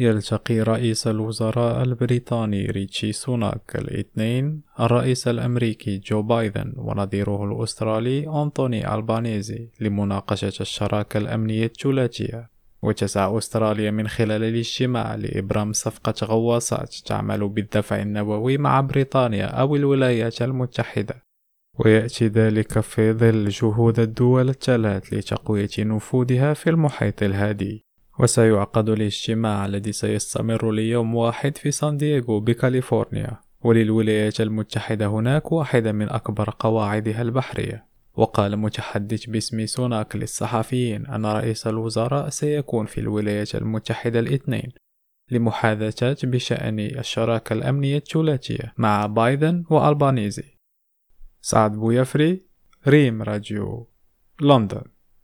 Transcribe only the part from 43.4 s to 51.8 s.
المتحدة الاثنين لمحادثات بشأن الشراكة الأمنية الثلاثية مع بايدن وألبانيزي. سعد